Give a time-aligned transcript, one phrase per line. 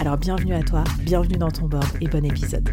[0.00, 2.68] Alors bienvenue à toi, bienvenue dans ton board et bon épisode.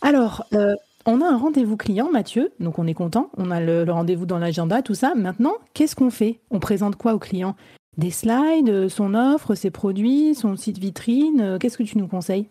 [0.00, 0.74] Alors, euh,
[1.06, 4.38] on a un rendez-vous client, Mathieu, donc on est content, on a le, rendez-vous dans
[4.38, 5.14] l'agenda, tout ça.
[5.14, 6.40] Maintenant, qu'est-ce qu'on fait?
[6.50, 7.56] On présente quoi au client?
[7.98, 12.08] Des slides, euh, son offre, ses produits, son site vitrine euh, Qu'est-ce que tu nous
[12.08, 12.48] conseilles?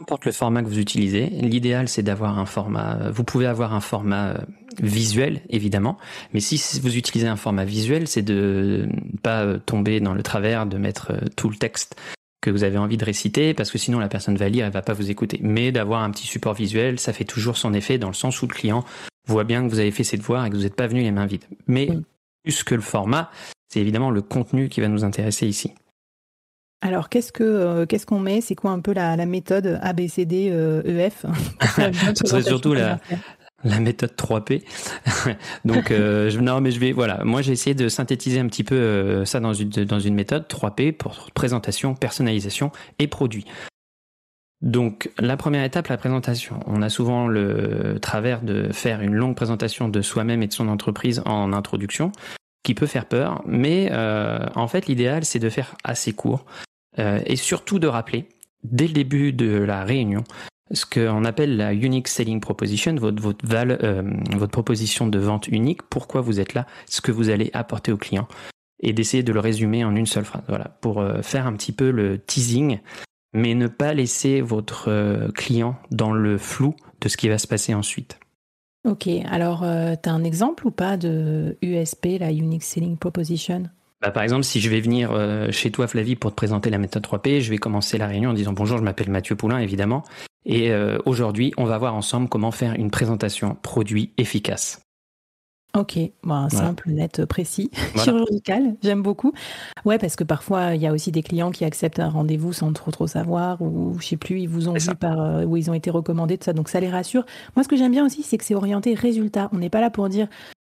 [0.00, 2.98] Importe le format que vous utilisez, l'idéal c'est d'avoir un format.
[3.00, 4.40] Euh, vous pouvez avoir un format
[4.80, 5.98] visuel évidemment,
[6.32, 10.66] mais si vous utilisez un format visuel, c'est de ne pas tomber dans le travers
[10.66, 11.96] de mettre tout le texte
[12.40, 14.82] que vous avez envie de réciter parce que sinon la personne va lire et va
[14.82, 15.40] pas vous écouter.
[15.42, 18.46] Mais d'avoir un petit support visuel, ça fait toujours son effet dans le sens où
[18.46, 18.84] le client
[19.26, 21.10] voit bien que vous avez fait ses devoirs et que vous n'êtes pas venu les
[21.10, 21.44] mains vides.
[21.66, 21.88] Mais
[22.42, 23.30] plus que le format,
[23.68, 25.72] c'est évidemment le contenu qui va nous intéresser ici.
[26.80, 28.40] Alors, qu'est-ce que euh, qu'est-ce qu'on met?
[28.40, 31.26] C'est quoi un peu la, méthode ABCD euh, EF
[32.14, 32.98] Ce serait surtout la,
[33.64, 34.62] la méthode 3P.
[35.64, 37.24] Donc, euh, je, non, mais je vais, voilà.
[37.24, 40.92] Moi, j'ai essayé de synthétiser un petit peu ça dans une, dans une méthode 3P
[40.92, 42.70] pour présentation, personnalisation
[43.00, 43.44] et produit.
[44.60, 46.60] Donc, la première étape, la présentation.
[46.66, 50.68] On a souvent le travers de faire une longue présentation de soi-même et de son
[50.68, 52.12] entreprise en introduction
[52.68, 56.44] qui peut faire peur, mais euh, en fait l'idéal c'est de faire assez court
[56.98, 58.28] euh, et surtout de rappeler
[58.64, 60.24] dès le début de la réunion
[60.70, 63.44] ce qu'on appelle la unique selling proposition, votre votre,
[63.82, 64.02] euh,
[64.36, 67.96] votre proposition de vente unique, pourquoi vous êtes là, ce que vous allez apporter au
[67.96, 68.28] client.
[68.80, 70.42] Et d'essayer de le résumer en une seule phrase.
[70.46, 72.80] Voilà, pour faire un petit peu le teasing,
[73.32, 77.72] mais ne pas laisser votre client dans le flou de ce qui va se passer
[77.72, 78.20] ensuite.
[78.88, 83.64] Ok, alors euh, tu as un exemple ou pas de USP, la Unique Selling Proposition?
[84.00, 86.78] Bah, par exemple, si je vais venir euh, chez toi, Flavie, pour te présenter la
[86.78, 90.04] méthode 3P, je vais commencer la réunion en disant bonjour, je m'appelle Mathieu Poulain, évidemment.
[90.46, 94.80] Et euh, aujourd'hui, on va voir ensemble comment faire une présentation produit efficace.
[95.76, 97.70] Ok, bon, simple, net, précis,
[98.02, 99.32] chirurgical, j'aime beaucoup.
[99.84, 102.72] Ouais, parce que parfois il y a aussi des clients qui acceptent un rendez-vous sans
[102.72, 105.70] trop trop savoir, ou je sais plus, ils vous ont vu par, euh, ou ils
[105.70, 107.26] ont été recommandés, tout ça, donc ça les rassure.
[107.54, 109.50] Moi, ce que j'aime bien aussi, c'est que c'est orienté résultat.
[109.52, 110.28] On n'est pas là pour dire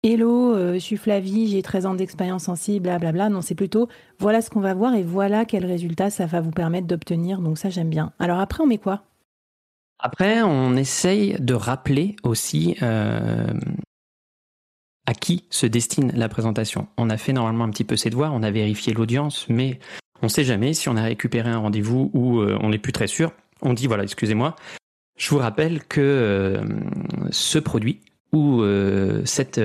[0.03, 3.29] Hello, euh, je suis Flavie, j'ai 13 ans d'expérience sensible, blablabla.
[3.29, 6.49] Non, c'est plutôt voilà ce qu'on va voir et voilà quel résultat ça va vous
[6.49, 7.39] permettre d'obtenir.
[7.39, 8.11] Donc ça, j'aime bien.
[8.17, 9.03] Alors après, on met quoi?
[9.99, 13.53] Après, on essaye de rappeler aussi euh,
[15.05, 16.87] à qui se destine la présentation.
[16.97, 19.77] On a fait normalement un petit peu ses devoirs, on a vérifié l'audience, mais
[20.23, 22.91] on ne sait jamais si on a récupéré un rendez-vous ou euh, on n'est plus
[22.91, 23.33] très sûr.
[23.61, 24.55] On dit voilà, excusez-moi,
[25.15, 26.59] je vous rappelle que
[27.29, 28.01] ce produit
[28.33, 29.59] ou euh, cette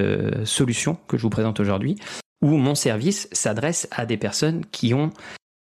[0.45, 1.97] solution que je vous présente aujourd'hui
[2.43, 5.11] ou mon service s'adresse à des personnes qui ont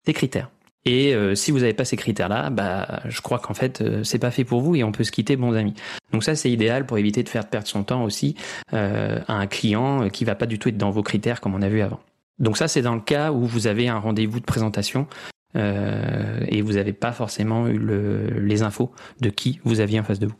[0.06, 0.50] des critères.
[0.84, 4.20] Et euh, si vous n'avez pas ces critères-là, bah, je crois qu'en fait, euh, c'est
[4.20, 5.74] pas fait pour vous et on peut se quitter bons amis.
[6.12, 8.36] Donc ça, c'est idéal pour éviter de faire perdre son temps aussi
[8.72, 11.62] euh, à un client qui va pas du tout être dans vos critères comme on
[11.62, 11.98] a vu avant.
[12.38, 15.06] Donc ça, c'est dans le cas où vous avez un rendez-vous de présentation
[15.54, 18.92] et vous n'avez pas forcément eu le, les infos
[19.22, 20.34] de qui vous aviez en face de vous.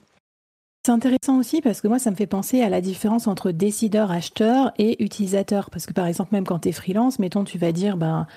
[0.87, 4.13] C'est intéressant aussi parce que moi, ça me fait penser à la différence entre décideur,
[4.13, 5.69] acheteur et utilisateur.
[5.71, 8.29] Parce que par exemple, même quand tu es freelance, mettons, tu vas dire, ben,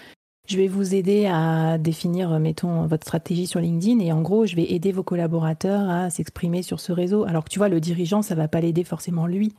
[0.48, 4.56] je vais vous aider à définir, mettons, votre stratégie sur LinkedIn et en gros, je
[4.56, 7.24] vais aider vos collaborateurs à s'exprimer sur ce réseau.
[7.24, 9.54] Alors que tu vois, le dirigeant, ça va pas l'aider forcément lui.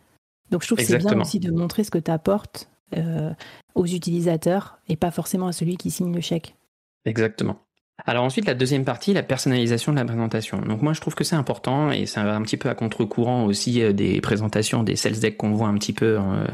[0.51, 3.33] Donc je trouve que c'est bien aussi de montrer ce que tu apportes euh,
[3.77, 6.57] aux utilisateurs et pas forcément à celui qui signe le chèque.
[7.05, 7.61] Exactement.
[8.07, 10.61] Alors ensuite, la deuxième partie, la personnalisation de la présentation.
[10.61, 13.45] Donc moi, je trouve que c'est important et ça va un petit peu à contre-courant
[13.45, 16.47] aussi euh, des présentations, des sales decks qu'on voit un petit peu euh,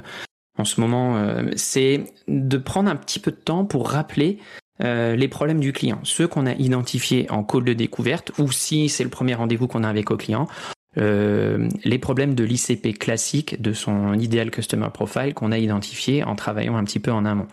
[0.59, 4.39] en ce moment, euh, c'est de prendre un petit peu de temps pour rappeler
[4.79, 9.05] les problèmes du client, ceux qu'on a identifiés en call de découverte, ou si c'est
[9.05, 10.49] le premier rendez-vous qu'on a avec le client,
[10.97, 16.77] les problèmes de l'ICP classique, de son idéal customer profile qu'on a identifié en travaillant
[16.77, 17.47] un petit peu en amont.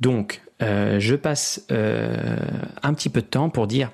[0.00, 3.92] Donc, je passe un petit peu de temps pour dire,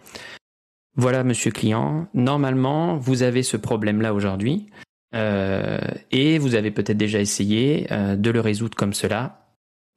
[0.96, 4.66] voilà, monsieur client, normalement, vous avez ce problème-là aujourd'hui,
[5.12, 9.40] et vous avez peut-être déjà essayé de le résoudre comme cela.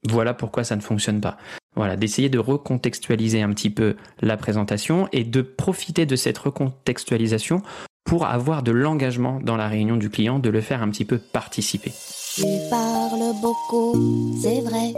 [0.07, 1.37] Voilà pourquoi ça ne fonctionne pas.
[1.75, 7.61] Voilà, d'essayer de recontextualiser un petit peu la présentation et de profiter de cette recontextualisation
[8.03, 11.17] pour avoir de l'engagement dans la réunion du client, de le faire un petit peu
[11.17, 11.91] participer.
[12.35, 14.93] Tu parles beaucoup, c'est vrai,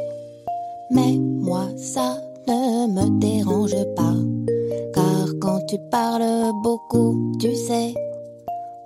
[0.92, 4.16] mais moi ça ne me dérange pas.
[4.94, 7.94] Car quand tu parles beaucoup, tu sais,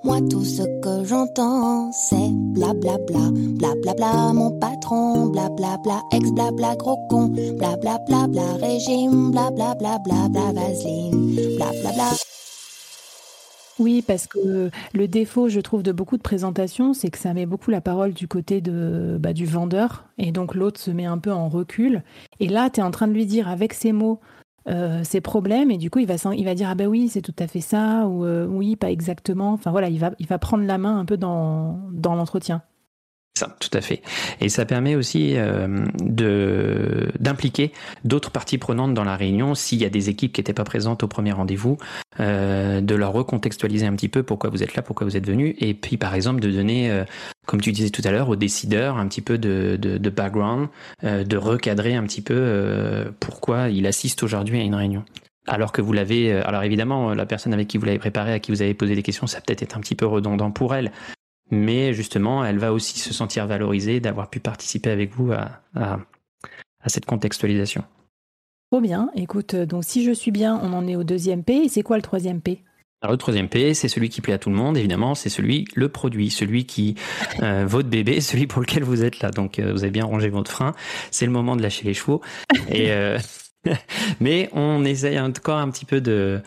[0.03, 7.29] moi, tout ce que j'entends, c'est blablabla, blablabla, mon patron, blablabla, ex blabla, gros con,
[7.57, 12.32] blablabla, bla, régime, blablabla, bla, vaseline, blablabla.
[13.79, 17.45] Oui, parce que le défaut, je trouve, de beaucoup de présentations, c'est que ça met
[17.45, 21.17] beaucoup la parole du côté de, bah, du vendeur, et donc l'autre se met un
[21.17, 22.03] peu en recul.
[22.39, 24.19] Et là, tu en train de lui dire avec ces mots,
[24.69, 27.21] euh, ses problèmes et du coup il va il va dire ah ben oui c'est
[27.21, 30.39] tout à fait ça ou euh, oui pas exactement enfin voilà il va il va
[30.39, 32.61] prendre la main un peu dans dans l'entretien
[33.35, 34.03] ça, tout à fait.
[34.41, 37.71] Et ça permet aussi euh, de d'impliquer
[38.05, 39.55] d'autres parties prenantes dans la réunion.
[39.55, 41.77] S'il y a des équipes qui n'étaient pas présentes au premier rendez-vous,
[42.19, 45.55] euh, de leur recontextualiser un petit peu pourquoi vous êtes là, pourquoi vous êtes venu,
[45.59, 47.05] et puis par exemple de donner, euh,
[47.47, 50.67] comme tu disais tout à l'heure, aux décideurs un petit peu de, de, de background,
[51.03, 55.03] euh, de recadrer un petit peu euh, pourquoi il assiste aujourd'hui à une réunion
[55.45, 58.49] alors que vous l'avez, alors évidemment, la personne avec qui vous l'avez préparé, à qui
[58.51, 60.93] vous avez posé des questions, ça peut-être être un petit peu redondant pour elle,
[61.51, 65.99] mais justement, elle va aussi se sentir valorisée d'avoir pu participer avec vous à, à,
[66.87, 67.83] cette contextualisation.
[68.71, 69.09] Trop bien.
[69.15, 71.53] Écoute, euh, donc si je suis bien, on en est au deuxième P.
[71.65, 72.63] Et c'est quoi le troisième P?
[73.03, 75.65] Alors, le troisième P, c'est celui qui plaît à tout le monde, évidemment, c'est celui,
[75.75, 76.95] le produit, celui qui,
[77.41, 79.29] euh, votre bébé, celui pour lequel vous êtes là.
[79.29, 80.71] Donc, euh, vous avez bien rangé votre frein.
[81.11, 82.21] C'est le moment de lâcher les chevaux.
[82.69, 83.19] Et, euh,
[84.21, 86.41] mais on essaye encore un petit peu de,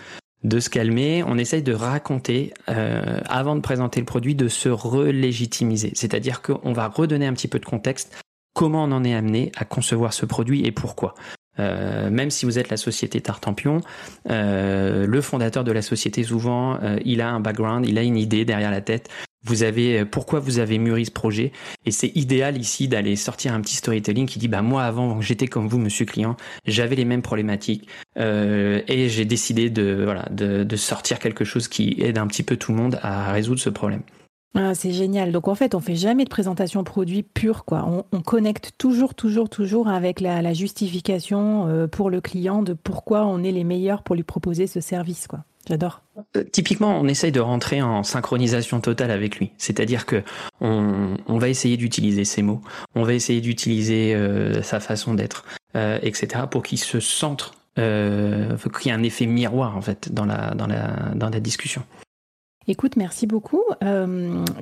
[0.45, 4.69] de se calmer, on essaye de raconter, euh, avant de présenter le produit, de se
[4.69, 5.93] relégitimiser.
[5.95, 8.17] C'est-à-dire qu'on va redonner un petit peu de contexte,
[8.55, 11.15] comment on en est amené à concevoir ce produit et pourquoi?
[11.59, 13.81] Euh, même si vous êtes la société Tartampion,
[14.31, 18.45] euh, le fondateur de la société souvent, il a un background, il a une idée
[18.45, 19.09] derrière la tête
[19.47, 21.53] vous avez euh, pourquoi vous avez mûri ce projet
[21.85, 25.47] et c'est idéal ici d'aller sortir un petit storytelling qui dit bah moi avant j'étais
[25.47, 27.89] comme vous monsieur client j'avais les mêmes problématiques
[28.19, 32.43] euh, et j'ai décidé de voilà de, de, sortir quelque chose qui aide un petit
[32.43, 34.03] peu tout le monde à résoudre ce problème
[34.59, 35.33] ah, c'est génial.
[35.33, 37.85] Donc en fait, on fait jamais de présentation produit pure, quoi.
[37.87, 42.73] On, on connecte toujours, toujours, toujours avec la, la justification euh, pour le client de
[42.73, 45.45] pourquoi on est les meilleurs pour lui proposer ce service, quoi.
[45.69, 46.06] J'adore.
[46.37, 49.53] Euh, typiquement, on essaye de rentrer en synchronisation totale avec lui.
[49.59, 50.23] C'est-à-dire que
[50.61, 52.61] on, va essayer d'utiliser ses mots,
[52.95, 55.45] on va essayer d'utiliser euh, sa façon d'être,
[55.77, 60.25] euh, etc., pour qu'il se centre, qu'il y ait un effet miroir en fait dans
[60.25, 61.83] la dans la dans la discussion.
[62.69, 63.63] Écoute, merci beaucoup.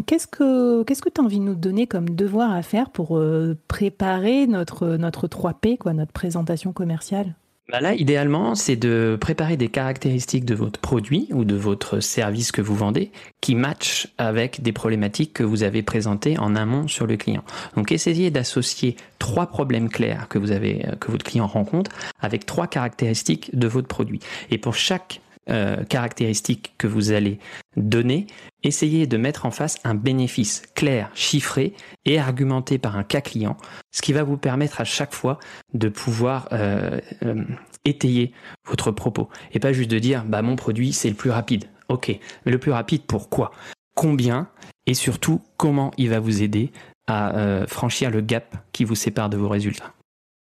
[0.07, 3.23] Qu'est-ce que qu'est-ce que tu as envie de nous donner comme devoir à faire pour
[3.69, 7.35] préparer notre notre 3P, quoi, notre présentation commerciale?
[7.71, 12.53] Bah là, idéalement, c'est de préparer des caractéristiques de votre produit ou de votre service
[12.53, 17.07] que vous vendez qui matchent avec des problématiques que vous avez présentées en amont sur
[17.07, 17.43] le client.
[17.75, 21.91] Donc, essayez d'associer trois problèmes clairs que vous avez, que votre client rencontre
[22.21, 24.21] avec trois caractéristiques de votre produit.
[24.51, 27.39] Et pour chaque euh, caractéristiques que vous allez
[27.77, 28.27] donner,
[28.63, 31.75] essayez de mettre en face un bénéfice clair, chiffré
[32.05, 33.57] et argumenté par un cas client,
[33.93, 35.39] ce qui va vous permettre à chaque fois
[35.73, 37.45] de pouvoir euh, euh,
[37.85, 38.33] étayer
[38.67, 41.65] votre propos et pas juste de dire bah mon produit c'est le plus rapide.
[41.89, 42.09] Ok,
[42.47, 43.51] mais le plus rapide pourquoi?
[43.95, 44.49] Combien
[44.87, 46.73] et surtout comment il va vous aider
[47.07, 49.93] à euh, franchir le gap qui vous sépare de vos résultats?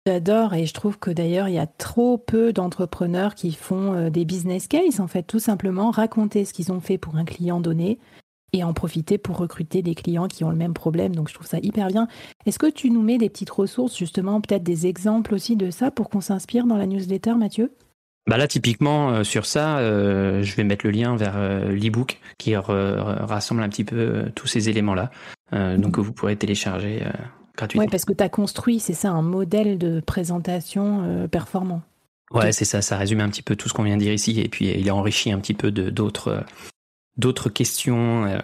[0.08, 4.10] J'adore et je trouve que d'ailleurs il y a trop peu d'entrepreneurs qui font euh,
[4.10, 7.60] des business cases en fait, tout simplement raconter ce qu'ils ont fait pour un client
[7.60, 7.98] donné
[8.54, 11.16] et en profiter pour recruter des clients qui ont le même problème.
[11.16, 12.08] Donc je trouve ça hyper bien.
[12.46, 15.92] Est-ce que tu nous mets des petites ressources justement, peut-être des exemples aussi de ça
[15.92, 17.72] pour qu'on s'inspire dans la newsletter, Mathieu?
[18.28, 22.20] Bah là, typiquement, euh, sur ça, euh, je vais mettre le lien vers euh, l'ebook
[22.40, 25.12] qui rassemble un petit peu tous ces éléments-là,
[25.52, 27.04] donc que vous pourrez télécharger
[27.76, 31.82] oui, parce que tu as construit, c'est ça, un modèle de présentation euh, performant.
[32.32, 34.40] Ouais, c'est ça, ça résume un petit peu tout ce qu'on vient de dire ici,
[34.40, 36.44] et puis il est enrichi un petit peu de d'autres
[37.18, 38.40] d'autres questions euh,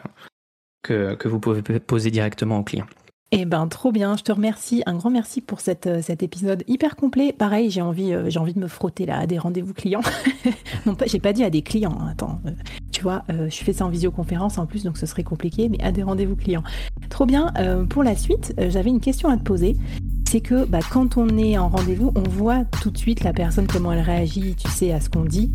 [0.83, 2.85] que, que vous pouvez poser directement au client.
[3.31, 6.63] Eh ben trop bien, je te remercie, un grand merci pour cette, euh, cet épisode
[6.67, 7.33] hyper complet.
[7.33, 10.01] Pareil, j'ai envie, j'ai envie de me frotter là à des rendez-vous clients.
[10.85, 11.97] non pas, j'ai pas dit à des clients.
[11.99, 12.41] Hein, attends,
[13.01, 15.91] vois, euh, je fais ça en visioconférence en plus, donc ce serait compliqué, mais à
[15.91, 16.63] des rendez-vous clients.
[17.09, 17.51] Trop bien.
[17.57, 19.77] Euh, pour la suite, j'avais une question à te poser.
[20.27, 23.67] C'est que bah, quand on est en rendez-vous, on voit tout de suite la personne,
[23.67, 25.51] comment elle réagit, tu sais, à ce qu'on dit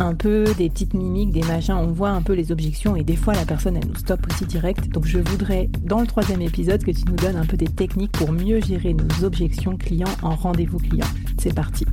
[0.00, 3.16] un peu des petites mimiques, des machins, on voit un peu les objections et des
[3.16, 4.88] fois la personne elle nous stoppe aussi direct.
[4.88, 8.12] Donc je voudrais dans le troisième épisode que tu nous donnes un peu des techniques
[8.12, 11.06] pour mieux gérer nos objections clients en rendez-vous client.
[11.38, 11.84] C'est parti.